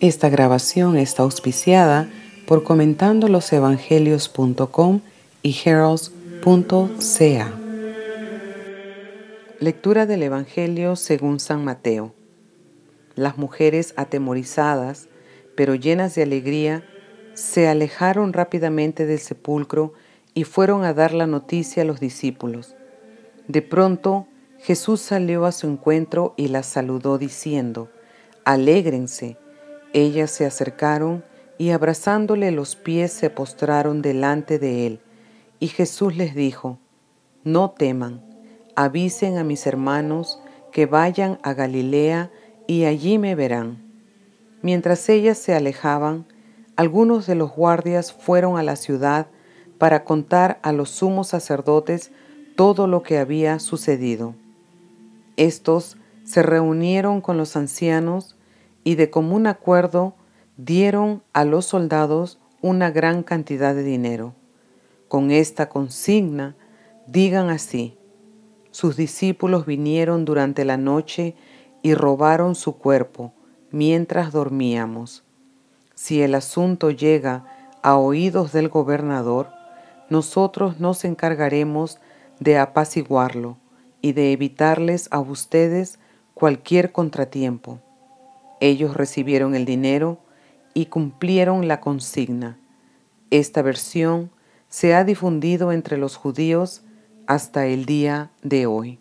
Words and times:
Esta 0.00 0.28
grabación 0.28 0.96
está 0.96 1.22
auspiciada 1.22 2.10
por 2.46 2.64
comentandolosevangelios.com 2.64 5.00
y 5.42 5.56
heralds.ca. 5.64 7.52
Lectura 9.60 10.06
del 10.06 10.24
Evangelio 10.24 10.96
según 10.96 11.38
San 11.38 11.64
Mateo. 11.64 12.12
Las 13.14 13.38
mujeres 13.38 13.94
atemorizadas, 13.96 15.08
pero 15.54 15.76
llenas 15.76 16.14
de 16.14 16.24
alegría, 16.24 16.84
se 17.34 17.68
alejaron 17.68 18.32
rápidamente 18.32 19.06
del 19.06 19.20
sepulcro 19.20 19.92
y 20.34 20.44
fueron 20.44 20.84
a 20.84 20.94
dar 20.94 21.12
la 21.12 21.26
noticia 21.26 21.82
a 21.82 21.86
los 21.86 22.00
discípulos. 22.00 22.74
De 23.48 23.62
pronto 23.62 24.26
Jesús 24.58 25.00
salió 25.00 25.44
a 25.44 25.52
su 25.52 25.66
encuentro 25.66 26.34
y 26.36 26.48
las 26.48 26.66
saludó 26.66 27.18
diciendo, 27.18 27.90
Alégrense. 28.44 29.36
Ellas 29.92 30.30
se 30.30 30.46
acercaron 30.46 31.24
y 31.58 31.70
abrazándole 31.70 32.50
los 32.50 32.76
pies 32.76 33.12
se 33.12 33.30
postraron 33.30 34.02
delante 34.02 34.58
de 34.58 34.86
él. 34.86 35.00
Y 35.60 35.68
Jesús 35.68 36.16
les 36.16 36.34
dijo, 36.34 36.78
No 37.44 37.70
teman, 37.70 38.22
avisen 38.74 39.38
a 39.38 39.44
mis 39.44 39.66
hermanos 39.66 40.40
que 40.72 40.86
vayan 40.86 41.38
a 41.42 41.52
Galilea 41.52 42.30
y 42.66 42.84
allí 42.84 43.18
me 43.18 43.34
verán. 43.34 43.82
Mientras 44.62 45.08
ellas 45.08 45.38
se 45.38 45.54
alejaban, 45.54 46.26
algunos 46.76 47.26
de 47.26 47.34
los 47.34 47.54
guardias 47.54 48.12
fueron 48.12 48.56
a 48.56 48.62
la 48.62 48.76
ciudad 48.76 49.26
para 49.78 50.04
contar 50.04 50.58
a 50.62 50.72
los 50.72 50.90
sumos 50.90 51.28
sacerdotes 51.28 52.12
todo 52.56 52.86
lo 52.86 53.02
que 53.02 53.18
había 53.18 53.58
sucedido. 53.58 54.34
Estos 55.36 55.96
se 56.24 56.42
reunieron 56.42 57.20
con 57.20 57.36
los 57.36 57.56
ancianos 57.56 58.36
y 58.84 58.94
de 58.96 59.10
común 59.10 59.46
acuerdo 59.46 60.14
dieron 60.56 61.22
a 61.32 61.44
los 61.44 61.66
soldados 61.66 62.38
una 62.60 62.90
gran 62.90 63.22
cantidad 63.22 63.74
de 63.74 63.82
dinero. 63.82 64.34
Con 65.08 65.30
esta 65.30 65.68
consigna, 65.68 66.56
digan 67.06 67.50
así, 67.50 67.98
sus 68.70 68.96
discípulos 68.96 69.66
vinieron 69.66 70.24
durante 70.24 70.64
la 70.64 70.76
noche 70.76 71.34
y 71.82 71.94
robaron 71.94 72.54
su 72.54 72.78
cuerpo 72.78 73.32
mientras 73.70 74.32
dormíamos. 74.32 75.24
Si 75.94 76.22
el 76.22 76.34
asunto 76.34 76.90
llega 76.90 77.44
a 77.82 77.96
oídos 77.96 78.52
del 78.52 78.68
gobernador, 78.68 79.50
nosotros 80.08 80.80
nos 80.80 81.04
encargaremos 81.04 81.98
de 82.38 82.58
apaciguarlo 82.58 83.58
y 84.00 84.12
de 84.12 84.32
evitarles 84.32 85.08
a 85.10 85.20
ustedes 85.20 85.98
cualquier 86.34 86.92
contratiempo. 86.92 87.80
Ellos 88.62 88.96
recibieron 88.96 89.54
el 89.56 89.64
dinero 89.64 90.20
y 90.72 90.86
cumplieron 90.86 91.66
la 91.66 91.80
consigna. 91.80 92.60
Esta 93.30 93.60
versión 93.60 94.30
se 94.68 94.94
ha 94.94 95.02
difundido 95.02 95.72
entre 95.72 95.98
los 95.98 96.14
judíos 96.14 96.82
hasta 97.26 97.66
el 97.66 97.86
día 97.86 98.30
de 98.44 98.66
hoy. 98.66 99.00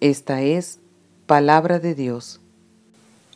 Esta 0.00 0.40
es 0.40 0.80
palabra 1.26 1.80
de 1.80 1.94
Dios. 1.94 2.40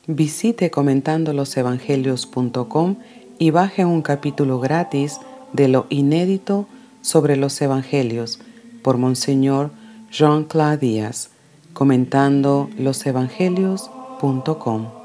Visite 0.06 0.70
comentandolosevangelios.com 0.70 2.96
y 3.38 3.50
baje 3.50 3.84
un 3.84 4.00
capítulo 4.00 4.58
gratis 4.58 5.20
de 5.52 5.68
lo 5.68 5.84
inédito 5.90 6.66
sobre 7.02 7.36
los 7.36 7.60
evangelios 7.60 8.40
por 8.82 8.96
Monseñor 8.96 9.70
Jean-Claude 10.10 10.78
Díaz, 10.78 11.28
comentando 11.74 12.70
losevangelios.com. 12.78 14.95